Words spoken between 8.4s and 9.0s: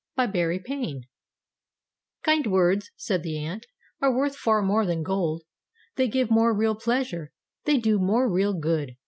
good.